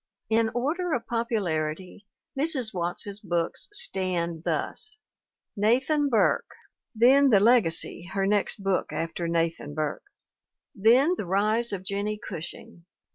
[0.31, 2.73] In order of popularity Mrs.
[2.73, 4.97] Watts's books stand thus:
[5.55, 6.55] Nathan Burke,
[6.95, 10.09] then The Legacy, her next book after Nathan Burke;
[10.73, 12.85] then The Rise of Jennie Cushing.